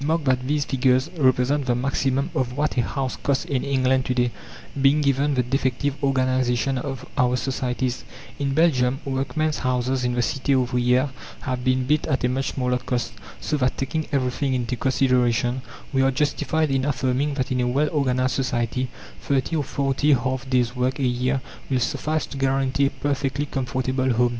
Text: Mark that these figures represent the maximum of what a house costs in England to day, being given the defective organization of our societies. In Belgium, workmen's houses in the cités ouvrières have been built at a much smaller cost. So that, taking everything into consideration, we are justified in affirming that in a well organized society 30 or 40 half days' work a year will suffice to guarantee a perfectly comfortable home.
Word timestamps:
Mark 0.03 0.23
that 0.23 0.47
these 0.47 0.65
figures 0.65 1.11
represent 1.15 1.67
the 1.67 1.75
maximum 1.75 2.31
of 2.33 2.57
what 2.57 2.75
a 2.75 2.81
house 2.81 3.17
costs 3.17 3.45
in 3.45 3.63
England 3.63 4.03
to 4.07 4.15
day, 4.15 4.31
being 4.81 4.99
given 4.99 5.35
the 5.35 5.43
defective 5.43 5.93
organization 6.03 6.79
of 6.79 7.05
our 7.19 7.35
societies. 7.35 8.03
In 8.39 8.55
Belgium, 8.55 8.99
workmen's 9.05 9.59
houses 9.59 10.03
in 10.03 10.15
the 10.15 10.21
cités 10.21 10.55
ouvrières 10.55 11.11
have 11.41 11.63
been 11.63 11.83
built 11.85 12.07
at 12.07 12.23
a 12.23 12.29
much 12.29 12.53
smaller 12.53 12.79
cost. 12.79 13.13
So 13.39 13.57
that, 13.57 13.77
taking 13.77 14.07
everything 14.11 14.55
into 14.55 14.75
consideration, 14.75 15.61
we 15.93 16.01
are 16.01 16.09
justified 16.09 16.71
in 16.71 16.83
affirming 16.83 17.35
that 17.35 17.51
in 17.51 17.61
a 17.61 17.67
well 17.67 17.89
organized 17.91 18.33
society 18.33 18.89
30 19.21 19.57
or 19.57 19.63
40 19.63 20.13
half 20.13 20.49
days' 20.49 20.75
work 20.75 20.97
a 20.97 21.03
year 21.03 21.41
will 21.69 21.79
suffice 21.79 22.25
to 22.25 22.37
guarantee 22.37 22.87
a 22.87 22.89
perfectly 22.89 23.45
comfortable 23.45 24.11
home. 24.13 24.29